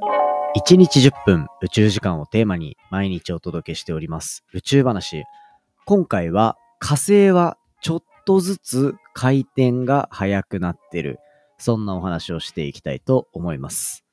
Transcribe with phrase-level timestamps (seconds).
[0.00, 5.24] 1日10分宇宙時間をテーマに毎日お届けしております宇宙話。
[5.86, 11.18] 今回は火星はちょっとずつ回転が速くなってる。
[11.58, 14.04] そんなお話をしていきたいと思います。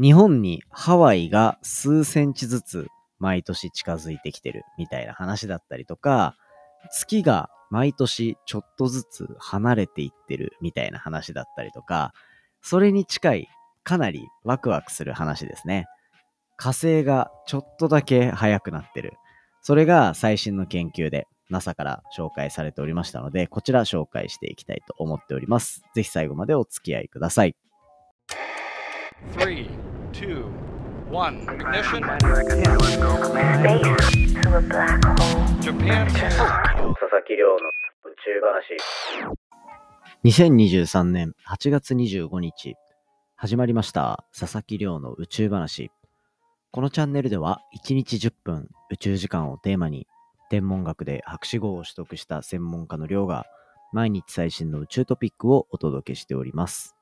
[0.00, 2.86] 日本にハワイが数センチずつ
[3.18, 6.36] 毎年近づいてきてるみたいな話だったりとか、
[6.90, 12.14] 月が毎年ちょっとずつ離れていってるみたいな話だったりとか、
[12.62, 13.48] それに近い
[13.86, 15.86] かなりワクワクする話ですね。
[16.56, 19.12] 火星がちょっとだけ速くなってる。
[19.62, 25.82] それが最新の研究で NASA から紹介されておりましたので、こちら紹介していきたいと思っております。
[25.94, 27.54] ぜひ最後までお付き合いください。
[29.36, 29.70] 3,
[30.10, 30.44] 2,
[31.12, 32.00] 1, ignition.
[35.60, 36.06] Japan.
[36.08, 38.76] 佐々木亮の宇宙話。
[40.24, 42.74] 2023年8月25日、
[43.38, 45.90] 始まりました佐々木亮の宇宙話。
[46.70, 50.06] このチャンネルでは1日10分宇宙時間をテーマに
[50.48, 53.44] 天文学で博士号を取得した専門家の亮が
[53.92, 56.96] 毎日最新の宇宙トピックをお届けしております。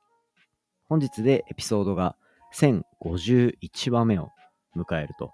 [0.88, 2.16] 本日でエピソードが
[2.52, 4.30] 1051話目を
[4.76, 5.30] 迎えると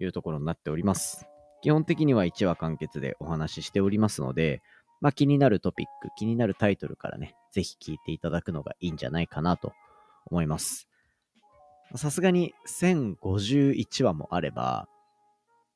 [0.00, 1.26] いうところになっております。
[1.60, 4.62] 基本的には1話完結でお話ししておりますので、
[5.02, 9.74] まあ、気になるトピック、気になるタイトルからね、ぜひ聞いていただくのがいいんじゃないかなと
[10.30, 10.88] 思います。
[11.94, 14.88] さすがに1051話もあれば、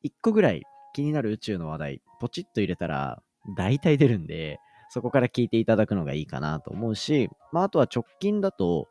[0.04, 3.22] 1個ぐらい気になる宇宙の話題、ポチッと入れたら
[3.56, 4.58] 大体出るんで、
[4.90, 8.88] そこから聞いていただくのがいいかなと思うし、まあ、あとは直近だと、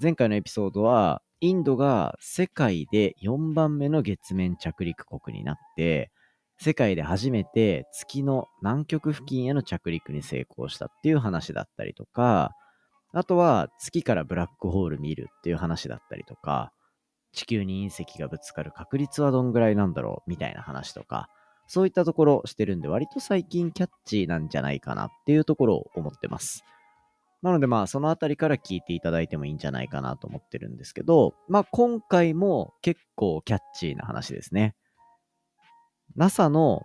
[0.00, 6.10] 前回のエピソードは、インドが世界で4番目の月面着陸国になって、
[6.58, 12.52] 世界で初めて月の南極付近への着陸に成功したっていう話だったりとか、
[13.14, 16.72] あとは月からブラックホール見るっていう話だったりとか、
[17.32, 21.28] 地球に隕石がぶつかる確率はどんぐらいなんだろうみたいな話とか、
[21.66, 26.64] そういったところしてるんで割と最近キャッチーなんじゃないかなっていうところを思ってます。
[27.42, 34.74] なのでまあそのあたりから聞いていただいてもいいんじゃないかなと思ってるんですけど、まあ今回も結構キャッチーな話ですね。
[36.16, 36.82] NASA の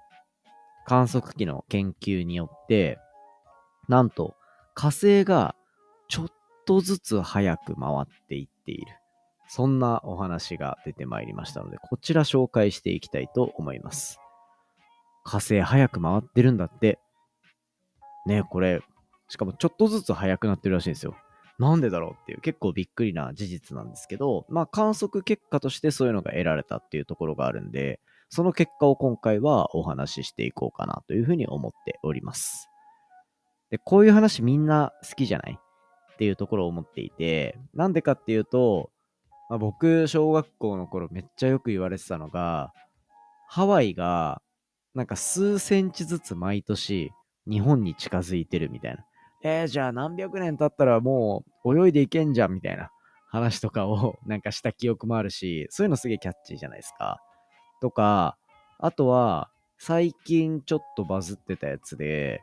[0.86, 3.00] 観測機の研究によって、
[3.88, 4.36] なんと
[4.74, 5.56] 火星が
[6.10, 6.28] ちょっ
[6.66, 8.88] とずつ早く回っていっている。
[9.48, 14.20] そんなお話が出てまいりましたので、こちら紹介していきたいと思います。
[15.24, 17.00] 火星早く回ってるんだって。
[18.26, 18.82] ねこれ、
[19.28, 21.16] しかもちょっとずつ早くなってるらしいんですよ。
[21.58, 28.00] なんでだろうっていう結構びっくりな事実なんですけど、まあ観測結果としてそういうのが得られたっていうところがあるんで、
[28.30, 32.70] その結果を今回はお話ししていこうかなというふうに思っております。
[33.72, 35.60] で、こういう話みんな好きじゃない？
[36.20, 38.92] っていうところを思っていて、なんでかっていうと、
[39.50, 42.74] まあ、僕、小学校の頃めっちゃよく言われてたのが、
[43.48, 44.42] ハワイが
[44.94, 47.12] なんか数センチずつ毎年
[47.50, 49.06] 日本に近づいてるみたいな。
[49.44, 52.92] えー、じゃあ何百年経ったらもう泳いでいけんじゃんみたいな
[53.30, 57.22] 話とかを なんかした記憶もあるし、そういうのすげえキャッチーじゃないですか。
[57.80, 58.38] とか、
[58.78, 62.42] あとは、最近ちょっとバズってたやつで、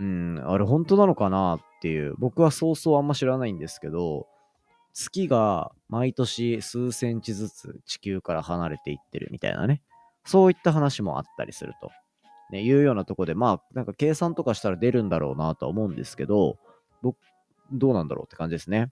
[0.00, 4.28] うん、あれ本当なのかなっていう、僕はそうそうあんま知らないんですけど、
[4.94, 9.82] 月が毎年数センチずつ地球から離れていってるみたいなね、
[10.24, 11.90] そういった話もあったりすると。
[12.50, 16.58] ね、いうようなとこで、まあ、なんか計算とかしたら出るんだろうなとは思うんですけど、
[17.00, 17.16] 僕、
[17.72, 18.90] どうなんだろうって感じですね。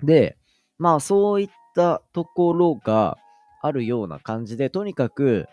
[0.00, 0.38] で、
[0.78, 3.18] まあ、そういったところが、
[3.60, 5.48] あるような感じで、とにかく、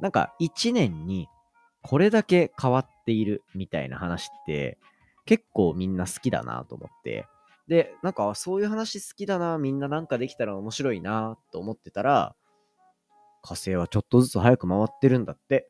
[0.00, 1.28] なんか1年に
[1.82, 4.78] これだけ変わっているみたいな話って
[5.28, 7.26] 結構みんな好きだなと思って。
[7.68, 12.34] で、なんかそういう話好きだな、みんななんかできたら面白いなと思ってたら、
[13.42, 15.68] 火星はちょっとずつ早く回ってるんだって。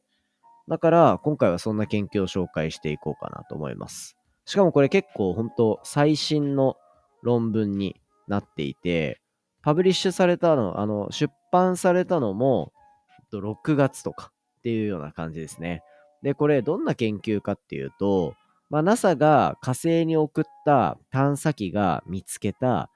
[0.68, 4.16] だから今回はそんな研究を紹介していこうかなと思います。
[4.44, 6.76] しかもこれ結構本当最新の
[7.24, 9.20] 論文になっていて、
[9.62, 12.72] パブリッシュされたの、あの、出版されたのも、
[13.32, 15.82] 6月とかっていうような感じですね。
[16.22, 18.34] で、これどんな研究かっていうと、
[18.70, 22.90] まあ、NASA が火星に送った探査機が見つけた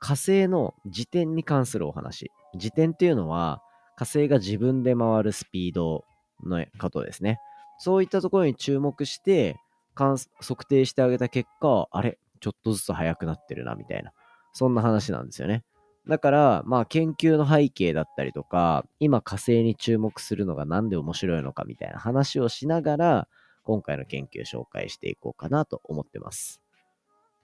[0.00, 2.30] 火星の自転に関するお話。
[2.54, 3.62] 自転っていうのは
[3.96, 6.04] 火星が自分で回るスピード
[6.44, 7.38] のことですね。
[7.78, 9.56] そういったところに注目して
[9.94, 14.12] 測定してあげた結果、あれちょっとずつ速くなってるなみたいな。
[14.52, 15.64] そんな話なんですよね。
[16.08, 23.28] だから、まあ研究の背景だったりとか、今火星に注目するのがなんで面白いのかみたいな話をしながら、
[23.68, 26.62] 今回の研究紹介していこうかなと思ってます。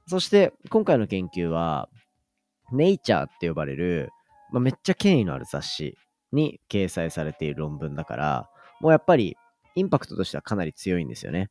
[0.06, 1.91] そして、今回の研究は、
[2.73, 4.09] ネイチャーって呼ばれる、
[4.50, 5.99] まあ、めっちゃ権威のある雑誌
[6.32, 8.50] に掲載されている論文だから、
[8.81, 9.37] もうやっぱり
[9.75, 11.50] インパクトとしてはかなり強いんですよね。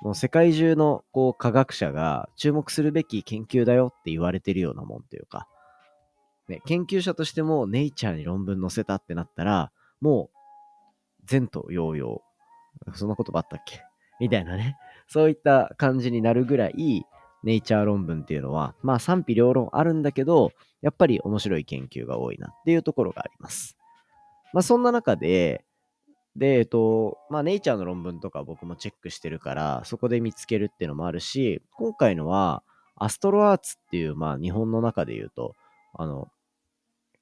[0.00, 5.46] もう世界中のこう科学者が注目するべき研究だよって言われてるようなもんというか、
[6.48, 9.70] ね、研究者としてもネイチャーに論文載せたってなったら、
[10.00, 12.20] もう前途洋々。
[12.94, 13.82] そんなことばあったっけ？
[14.20, 14.76] みたいなね。
[15.06, 17.06] そういった感じになるぐらい、
[17.44, 23.76] ネイチャー論文っていうのは、まあ賛否両論あるんだけど、やっぱり面白い研究が多いなっていうところがあります。
[24.52, 25.64] まあそんな中で、
[26.38, 32.62] で、えっと、まあ、ネイチャーの論文とか僕もチェックしてるから、そこで見つけるっていうのもあるし、今回のは、
[32.94, 35.54] アストロアーツっていう、まあ、日本の中で言うと、
[35.94, 36.28] あの、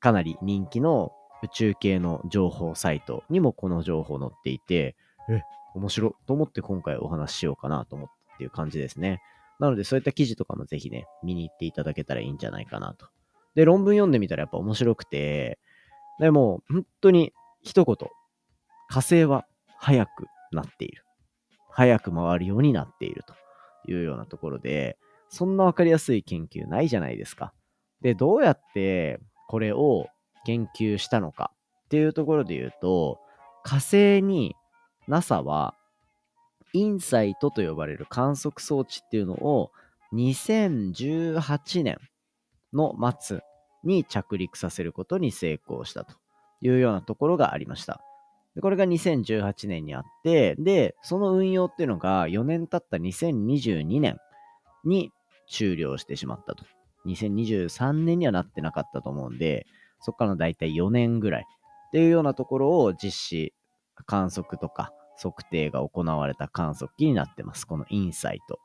[0.00, 1.12] かなり人気の
[1.42, 4.96] 宇宙系の情報サイトにもこの情報載っていて、
[5.30, 5.40] え、
[5.76, 9.20] 面白と思って今回お話ししようかなと思ったっていう感じですね。
[9.58, 13.06] なので、そういった記事とかもぜひね、見に行っていただけたらいいんじゃないかなと。
[13.54, 15.58] で、論文読んでみたらやっぱ面白くて、
[16.20, 17.32] でも、本当に
[17.62, 17.96] 一言、
[18.88, 19.46] 火星は
[19.78, 21.04] 早くなっている。
[21.70, 23.34] 早く回るようになっていると
[23.90, 27.52] いうようなところで、そんなわかりやすい研究ないじゃないですか。
[28.00, 30.06] で、どうやってこれを
[30.44, 31.52] 研究したのか
[31.86, 33.18] っていうところで言うと、
[33.62, 34.54] 火星に
[35.08, 35.74] NASA は
[36.72, 39.70] インサイトと呼ばれる観測装置っていうのを
[40.12, 41.98] 2018年
[42.72, 43.40] の末
[43.84, 46.14] に着陸させることに成功したと
[46.60, 48.00] いうようなところがありました。
[48.60, 54.18] これが2018年にあって、で、その運用っていうのが4年経った2022年
[54.84, 55.12] に
[55.48, 56.64] 終了してしまったと。
[57.06, 59.66] 2023年にはなってなかったと思うんで、
[60.00, 63.52] そこからのだいたい4年ぐらいっていうようなところを実施、
[64.04, 67.66] 観測とか測定が行われた観測機になってます。
[67.66, 68.58] このインサイト。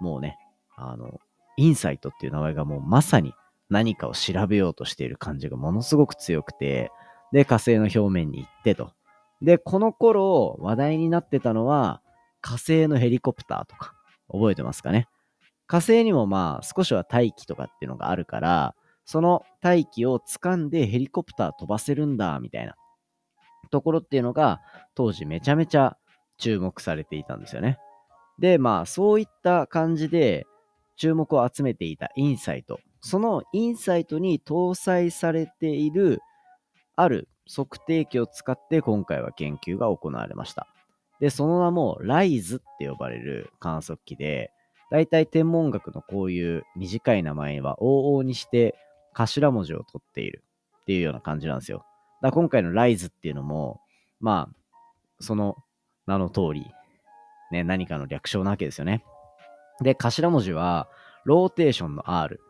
[0.00, 0.38] もうね、
[0.76, 1.20] あの、
[1.56, 3.34] インサイトっていう名前がもうまさに
[3.68, 6.90] 何かを調べようとしている感じがものすごく強くて、
[7.32, 8.92] で、火星の表面に行ってと。
[9.40, 12.00] で、この頃話題になってたのは、
[12.40, 13.94] 火星のヘリコプターとか、
[14.30, 15.08] 覚えてますかね？
[15.66, 18.74] 火星にもまあ少しは大気とかっていうのがあるから、
[19.04, 22.74] その大気を掴んでヘリコプター飛ばせるんだ、みたいな
[23.72, 24.60] ところっていうのが、
[24.94, 25.96] 当時めちゃめちゃ
[26.38, 27.78] 注目されていたんですよね。
[28.38, 30.46] で、まあそういった感じで
[30.96, 32.78] 注目を集めていたインサイト。
[33.00, 36.20] そのインサイトに搭載されている
[36.94, 40.68] ある測定器を使って今回は研究が行われました。
[41.18, 44.52] で、その名も RISE って呼ばれる観測器で、
[44.90, 48.76] だいたい天文学のこういう短い名前は往々にして
[49.14, 50.44] 頭文字を取っている
[50.82, 51.84] っていうような感じなんですよ。
[52.22, 53.80] だ今回の RISE っていうのも、
[54.20, 54.56] まあ、
[55.20, 55.56] その
[56.06, 56.66] 名の通り、
[57.50, 59.04] ね、何かの略称なわけですよね。
[59.82, 60.88] で、頭文字は、
[61.24, 62.40] ローテーションの R、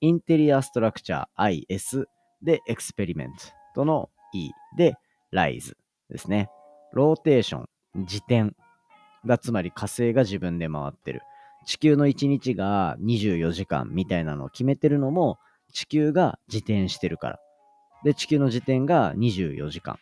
[0.00, 2.08] インテリアストラクチャー IS
[2.42, 3.32] で、エクスペリメン
[3.74, 4.96] トの E で、
[5.30, 5.76] ライズ
[6.10, 6.48] ですね。
[6.92, 8.54] ローテーション、自転
[9.24, 11.22] が、つまり火星が自分で回ってる。
[11.66, 15.38] 地球の1日が24時間みたいなのを決めてるのも、
[15.72, 17.40] 地球が自転してるから。
[18.06, 19.98] で、地球の自転が24時間。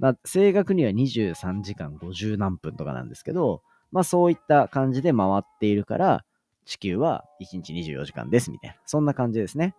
[0.00, 3.62] まあ、正確には23時間50何分とかなんですけど、
[3.92, 6.24] まあそういった感じで回っているから、
[6.64, 8.76] 地球は1日24時間ですみたいな。
[8.84, 9.76] そんな感じですね。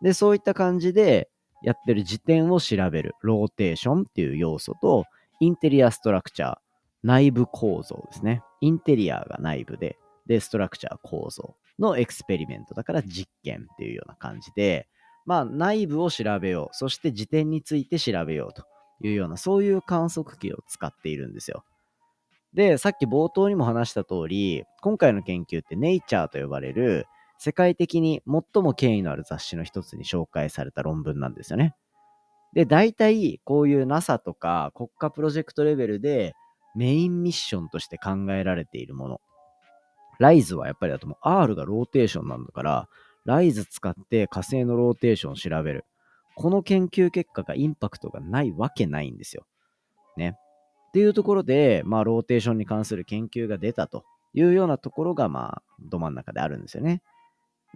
[0.00, 1.28] で、そういった感じで
[1.64, 5.04] やってる自転を調べるローテーションっていう要素と、
[5.40, 6.58] interior structure、
[7.02, 8.40] 内部構造ですね。
[8.60, 14.86] interior が内部で、で、 structure 構造の experiment だから実験っていうような感じで、
[15.30, 18.64] まあ内部を調べよう、そして自転について調べようと
[19.00, 21.62] いうような、そういう観測器を使っているんですよ。
[22.52, 27.06] で、さっき冒頭にも話した通り、今回の研究ってネイチャーと呼ばれる
[27.38, 31.76] 世界的に最も権威のある雑誌の一つに紹介された論文なんですよね。
[32.52, 36.34] で、大体こういう NASA とか国家プロジェクトレベルで
[36.74, 39.20] メインミッションとして考えられているもの。
[40.18, 42.88] RISE はやっぱりだともう R がローテーションなんだから、
[43.30, 45.84] RISE 使って火星のローテーションを調べる。
[46.34, 49.46] この研究結果がインパクトがないわけないんですよ。
[50.16, 50.34] ね。
[50.88, 57.02] っていうところで、まあ、ローテーションに関する研究が出たというようなところが、まあ、ど真ん中であるんですよね。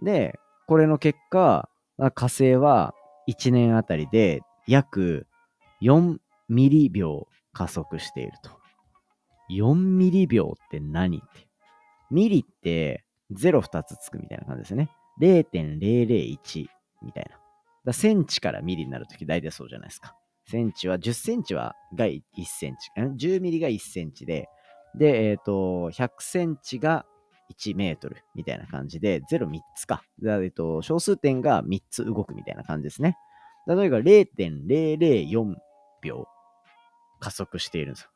[0.03, 2.93] で、これの結果、火星は
[3.29, 5.25] 1年あたりで約
[5.81, 6.17] 4
[6.49, 8.51] ミリ秒加速していると。
[9.49, 11.47] 4ミリ秒って何って。
[12.11, 14.89] ミリって0-2つつくみたいな感じですね。
[15.21, 16.67] 0.001
[17.03, 17.37] みたいな。
[17.85, 20.15] だセンチからミリになるとき大体そうじゃないですか。
[20.47, 24.47] センチは、10センチはが1センチ、10ミリが1センチで、
[24.95, 27.05] で、えっ、ー、と、100センチが
[27.53, 30.03] 1メートルみたいな感じで、0、3つか。
[30.23, 33.17] えっと、小数点が3つ動くみたいな感じですね。
[33.67, 35.55] 例えば0.004
[36.03, 36.27] 秒
[37.19, 38.09] 加速しているんですよ。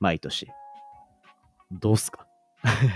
[0.00, 0.48] 毎年。
[1.70, 2.26] どうすか？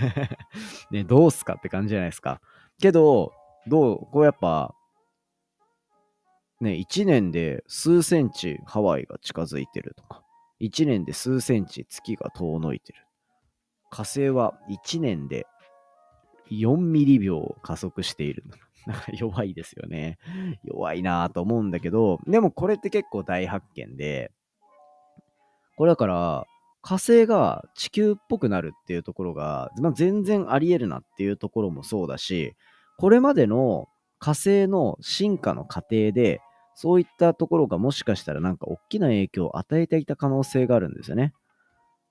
[0.89, 2.41] ね、どうすかって感じじゃないですか。
[2.79, 3.33] けど、
[3.67, 4.73] どう、こうやっぱ、
[6.61, 10.23] ね、1年で数センチハワイが近づいてるとか、
[10.61, 13.05] 1年で数センチ月が遠のいてる。
[13.89, 15.47] 火星は1年で
[16.51, 18.43] 4ミリ秒加速している。
[19.13, 20.17] 弱いですよね。
[20.63, 24.31] 弱いなぁと思うんだけど、でもこれって結構大発見で、
[25.77, 26.47] これだから、
[26.81, 32.55] 火星が地球っぽくなるっていうところが、まあ、全然あり得るなっていうところもそうだし、
[32.99, 33.87] これまでの
[34.19, 36.41] 火星の進化の過程で、
[36.75, 41.33] そういったところがもしかしたらなんか大きな影響を与えていた可能性があるんですよね。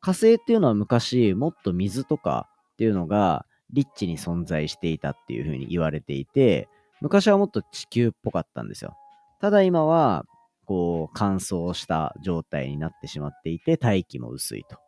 [0.00, 6.70] 火星っていうのは昔もっと水とかっていうのがリッチに存在していたっていうふうに言われていて、
[7.02, 8.96] 昔はもっと地球っぽかったんですよ。
[9.42, 10.24] ただ今は、
[10.64, 14.78] こう、乾燥した状態になってしまっていて、大気も薄いと。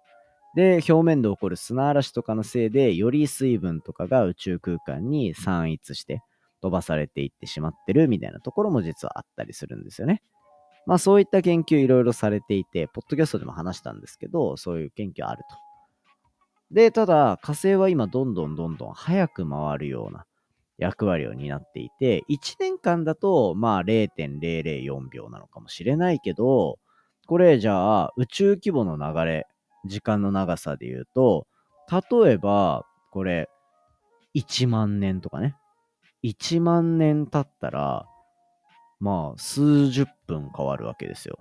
[0.54, 6.22] で、表面で起こる砂嵐とかのせいで、より水分とかが宇宙空間に散逸して、
[6.60, 10.22] 飛ばされていってしまってるみたいなところも実はあったりするんですよね。
[10.86, 16.74] まあそういった研究いろいろされていて、ポッドキャストでも話したんですけど、そういう研究あると。
[16.74, 20.24] で、ただ火星は今どんどんどんどん早く回るような
[20.78, 26.78] 役割を担っていて、1年間だとまあ0.004秒なのかもしれないけど、
[27.26, 29.46] これじゃあ宇宙規模の流れ、
[29.86, 31.46] 時間の長さで言うと、
[31.90, 33.48] 例えばこれ
[34.34, 35.56] 1万年とかね、
[36.22, 38.06] 1万年経ったら、
[39.00, 41.38] まあ、数十分変わるわけですよ。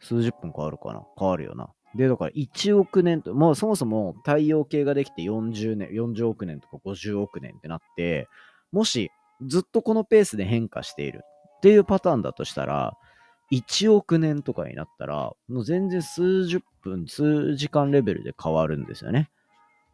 [0.00, 1.02] 数十分変わるかな？
[1.18, 1.68] 変わるよな。
[1.94, 8.28] で、だから1億年と、まあそもそも太陽系ができて40年、40億年とか50億年ってなって、
[8.72, 9.10] もし
[9.46, 11.20] ずっとこのペースで変化している
[11.58, 12.96] っていうパターンだとしたら、
[13.52, 19.30] 1億年とかになったら、もう全然数十分、数時間レベルで変わるんですよね。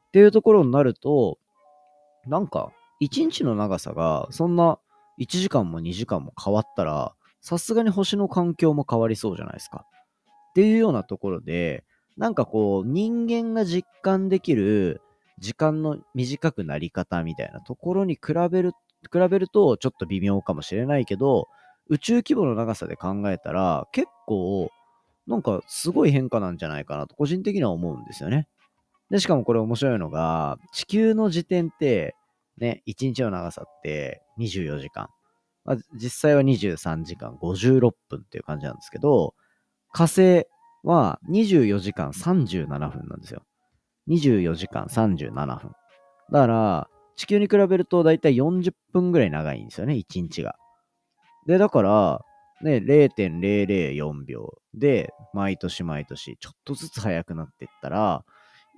[0.08, 1.38] っていうところになると、
[2.26, 2.72] なんか
[3.02, 4.78] 1日の長さがそんな
[5.18, 9.84] 1時間も2時間も変わったら、さすがに星の環境も変わりそうじゃないですか。
[10.50, 11.84] っていうようなところで、
[12.16, 15.00] なんかこう、人間が実感できる
[15.38, 18.72] 時間の短くなり方みたいなところに比べる、
[19.12, 21.48] 比べるとちょっと微妙かもしれないけど、
[21.88, 24.70] 宇宙規模の長さで考えたら、結構、
[25.26, 28.48] なんかすごい変化なんじゃないかなと個人的には思うんですよね。
[29.10, 32.14] で、しかもこれ面白いのが、地球の時点って
[32.58, 35.08] ね、1日の長さって24時間。
[35.64, 39.34] まあ、実際は23時間56分っていう感じなんですけど、
[39.92, 40.46] 火星
[40.82, 43.42] は24時間37分なんですよ。
[44.08, 45.72] 24時間37分。
[46.32, 50.56] だから、地球に比べるとだいたい40分ぐらい長いんですよね、1日が。
[51.48, 52.20] で、だから、
[52.60, 58.22] ね、0.004秒で、毎年毎年、ちょっとずつ速くなっていったら、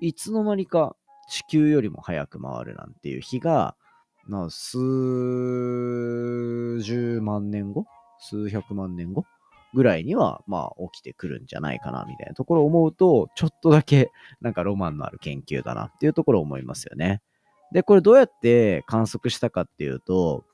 [0.00, 0.94] いつの間にか
[1.28, 3.76] 地球よりも早く回るなんていう日が、
[4.28, 4.78] な数
[6.80, 7.86] 十万年後
[8.20, 9.24] 数百万年後
[9.74, 17.20] ぐらいには、まあ、起きてくるんじゃないかな、みたいなところを思うと、ちょっとだけ、なんかロマンのある研究だなっていうところを思いますよね。
[17.72, 20.44] で、これどうやって観測したかっていうと、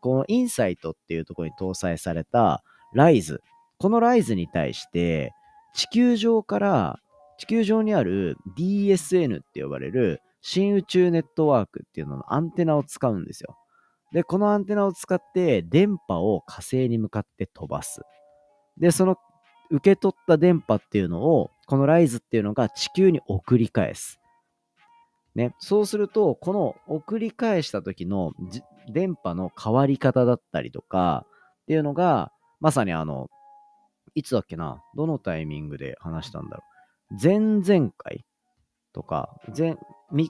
[0.00, 2.62] このインサイトっていうところに搭載された
[2.92, 3.42] ライズ。
[3.78, 5.32] このライズに対して、
[5.74, 6.98] 地球上から
[7.38, 13.56] 地球上にある DSN って呼ばれる新宇宙ネットワークっていうののアンテナを使うんですよ。
[14.12, 18.02] で、このアンテナを使って電波を火星に向かって飛ばす。
[18.76, 19.16] で、その
[19.70, 24.17] 受け取った電波っていうのを、このライズっていうのが地球に送り返す。
[25.38, 28.32] ね、そうすると、この送り返した時の
[28.92, 31.26] 電波の変わり方だったりとか
[31.62, 33.28] っていうのが、まさにあの、
[34.16, 36.64] いつだっけなどのタイミングで話したんだろ
[37.12, 37.14] う。
[37.22, 38.26] 前々回
[38.92, 39.76] とか、前、
[40.12, 40.28] 3,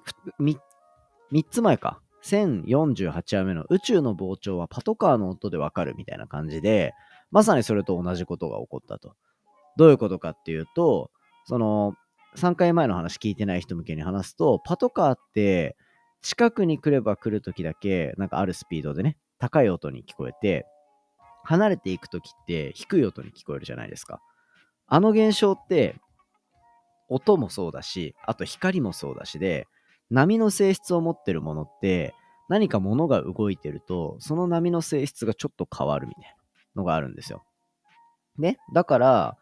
[1.33, 2.03] 3つ前か。
[2.23, 6.93] 1048話目の宇宙の膨張はパトカーの音でわかるみたいな感じで、
[7.31, 9.15] まさにそれと同じことが起こったと。
[9.79, 11.11] どういうことかっていうと、
[11.47, 11.95] その、
[12.39, 15.77] 3回前の話聞いてない人向けに話すと、パトカーって
[16.23, 20.67] 近くに来れば来るときだけ、なんかあるスピードでね、高い音に聞こえて、
[21.45, 24.21] 離れていくときって低い音に聞こえるじゃないですか。
[24.87, 25.97] あの現象って
[27.09, 29.67] 音もそうだし、あと光もそうだしで、
[30.11, 32.15] 波の性質を持ってるものって、
[32.49, 37.45] 何か物が動いてると、その波の性質がちょっと変わるみたいなのがあるんですよ。
[38.39, 38.59] ね。
[38.73, 39.39] だから、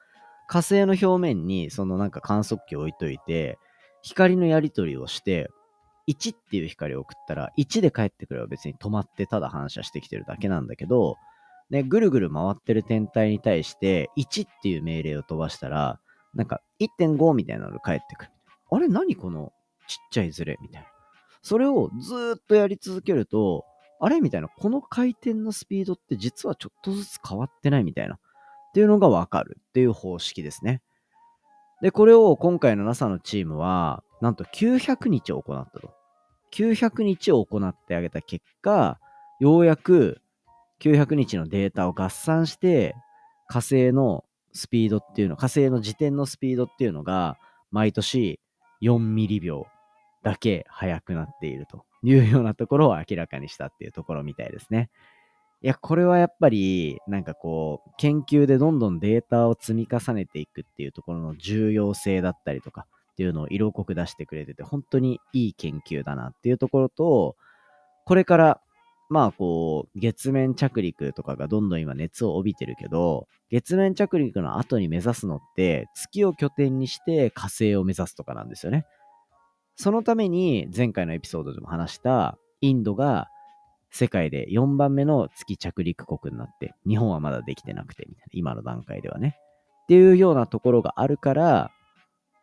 [0.46, 3.58] 火星の表面にそのなんか観測器を置いといて、
[4.02, 5.50] 光のやり取りをして、
[6.08, 11.16] 1っていう光を送ったら、1で帰ってくれば別に止まってただ反射してきてるだけなんだけど、
[11.70, 15.98] ね、ぐるぐる回ってる天体に対して1っていう命令を飛ばしたら、
[16.34, 18.30] なんか1.5みたいなのが返ってくる。
[18.70, 19.52] あれ何この
[19.88, 20.88] ちっちゃいズレみたいな。
[21.42, 23.64] それをずっとやり続けると、
[24.00, 28.18] あれみたいな、この回転のスピードって実はちょっとずつ変わってないみたいな。
[28.76, 30.82] っていうのがわかるっていう方式ですね。
[31.80, 35.94] で、これを今回の NASA のチームは、なんと900日を行ったと。
[36.52, 38.98] 900日を行ってあげた結果、
[39.40, 40.20] ようやく
[40.80, 42.94] 900日のデータを合算して、
[43.48, 47.38] 火星のスピードっていうの、火星の時点のスピードっていうのが、
[47.70, 48.40] 毎年
[48.82, 49.66] 4ミリ秒
[50.22, 54.90] だけ速くなっているというようなところを明らかにしたっていうところみたいですね。
[55.62, 67.36] いや、これはやっぱり、なんかこう、研究でどんどんデータを積み重ねていくっていうところの重要性だったりとかっていうのを色濃く出してくれてて、本当にいい研究だなっていうところと、
[68.04, 68.60] これから
[69.08, 78.84] まあこう、月面着陸とかがどんどん今熱を帯びてるけど、月面着陸の後に目指すのって、月を拠点にして火星を目指すとかなんですよね。
[79.76, 83.28] そのために前回のエピソードでも話したインドが
[83.90, 89.36] 世界で4番目の月着陸国になって、日本はまだできてなくてみたいな、今の段階ではね。
[89.84, 91.70] っていうようなところがあるから、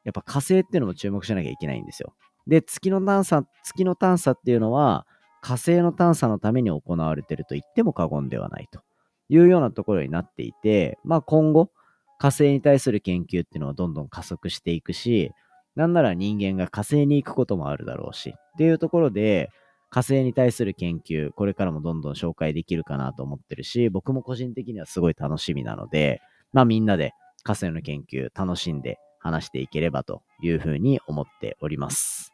[0.04, 2.14] やっぱ火星っていうのも注目しなきゃいけないんですよ。
[2.48, 5.06] で、月の探査、月の探査っていうのは、
[5.42, 8.82] 火星の探査のために行われてると言っても過言ではないと
[9.28, 11.70] いうようなところになっていて、まあ今後、
[12.18, 15.32] 火星に対する研究っていうのはどんどん加速していくし、
[15.76, 19.50] なんなら人間が火星に行くこともあるだろうし、っていうところで、
[19.94, 26.20] 火星に対する研究、これからもどんどん紹介できるかなと思ってるし、僕も個人的にはすごい楽しみなので、
[26.52, 27.12] まあみんなで
[27.44, 32.34] 火星の研究楽しんで話していければというふうに思っております。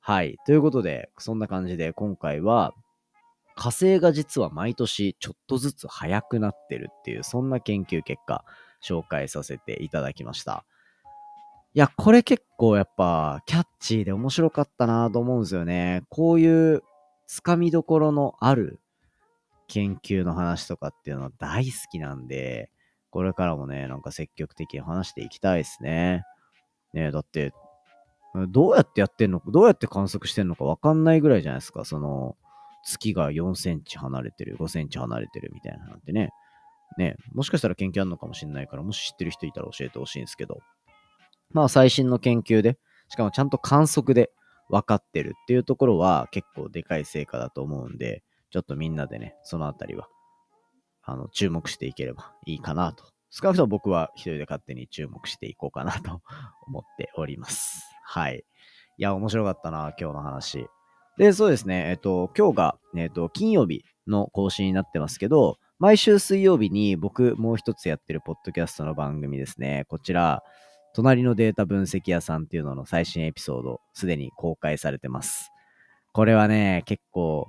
[0.00, 0.36] はい。
[0.44, 2.74] ということで、そんな感じで今回は、
[3.56, 8.44] 火星が実は毎年ちょっとずつ速くなってるっていう、そんな研究結果、
[8.86, 10.66] 紹介させていただきました。
[11.76, 16.04] いや、これ結構やっぱキャッチーで面白かったなと思うんですよね。
[16.08, 16.82] こういう
[17.26, 18.78] つかみどころのある
[19.66, 22.70] 研究の話とかっていうのは大好きなんで、
[23.10, 26.22] これからもね、なんか積極的に話していきたいですね。
[26.92, 27.52] ねだって
[28.48, 31.84] どうやってやってんのか、どうやって観測してんのかわかんないぐらいじゃないですか。
[31.84, 32.36] その、
[32.84, 36.30] 月が4センチ離れてる、5センチ離れてるみたいななんてね。
[36.98, 40.60] ね、もしかしたら研究あるのかもしれないから、もし知ってる人いたら教えてほしいんですけど。
[41.50, 42.78] まあ最新の研究で、
[43.08, 44.30] しかもちゃんと観測で
[44.68, 50.08] 分かってるっていうところは結構でかい成果だと思うんで、ちょっとみんなでね、そのあたりは、
[51.02, 53.04] あの、注目していければいいかなと。
[53.30, 56.22] 少なくとも僕は一人で勝手に注目していこうかなと
[56.68, 57.84] 思っております。
[58.04, 58.44] はい。
[58.96, 60.68] いや、面白かったな、今日の話。
[61.18, 69.84] で、そうですね、えっと、今日が、えっと、金曜日の更新になってますけど、毎週水曜日に僕もう一つやってるポッドキャストの番組ですね。
[69.88, 70.44] こちら、
[70.94, 75.50] 隣のデータ分析屋さんっていうのの最新エピソード、すでに公開されてます。
[76.12, 77.48] これはね、結構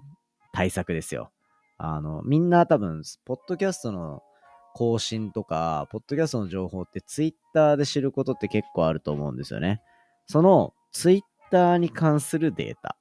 [0.51, 1.31] 対策ですよ。
[1.77, 4.23] あの、みんな多分、ポッドキャストの
[4.73, 9.81] 更新とか、ポッドキャストの情報ってツイッターで知ることって結構あると思うんですよね。
[10.25, 12.97] そのツイッターに関するデータ。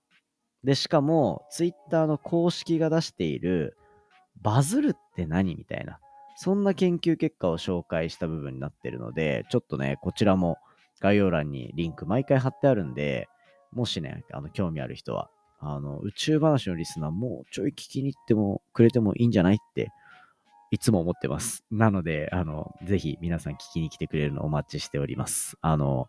[0.63, 3.77] で、しかも、ツイッターの公式が出している、
[4.43, 6.01] バズるって何みたいな。
[6.37, 10.59] そんな研究結果を紹介した部分になってるので、ちょっとね、こちらも
[11.01, 13.29] 概要欄にリンク毎回貼ってあるんで、
[13.73, 19.91] もしね、あの、興味ある人は、あの、宇宙話のリスナーもうちょい聞きに行ってもくれてもいいんじゃないって
[20.71, 21.65] いつも思ってます。
[21.71, 25.57] なので、あの、ぜひ皆さん聞きに来てくれるのをお待ちしております。
[25.61, 26.09] あの、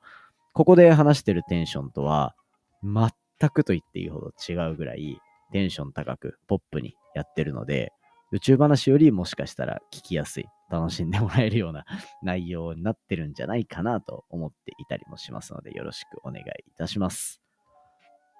[0.53, 2.35] ここで話してるテンションとは、
[2.81, 5.19] 全くと言っていいほど違うぐらい、
[5.51, 7.93] テンション高く、ポップにやってるので、
[8.35, 11.85] 宇宙話よりもしかしたら聞きやすい、楽しんでもらえるような
[12.21, 17.41] 内容になってるんじゃないかなと思っていたりもしますので、よろしくお願いいたします。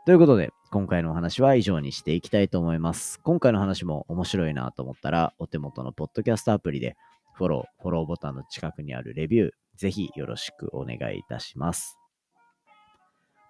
[0.06, 3.22] ということで、今回のお話は以上にしていきたいと思います。
[3.22, 6.98] 今回の話も面白いなと思ったら、お手元のポッドキャストアプリで、
[7.34, 11.98] フォロー、フォローボタンの近くにあるレビュー、ぜひよろしくお願いいたします。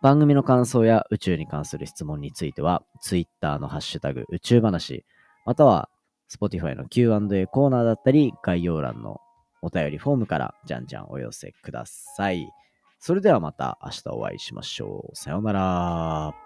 [0.03, 5.03] 番組の感想や宇宙に関する質問については、Twitter のハッシュタグ宇宙話、
[5.47, 5.89] または
[6.29, 9.21] Spotify の Q&A コーナーだったり、概要欄の
[9.61, 12.49] お便りフォームからじゃんじゃんお寄せください。
[12.99, 15.15] それではまた明日お会いしましょう。
[15.15, 16.44] さようなら。